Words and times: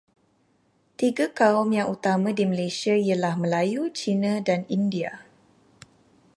Tiga 0.99 1.27
kaum 1.39 1.69
yang 1.77 1.87
utama 1.95 2.29
di 2.37 2.41
Malaysia 2.51 2.95
ialah 3.07 3.33
Melayu, 3.43 3.81
Cina 3.99 4.33
dan 4.47 4.61
India. 4.77 5.11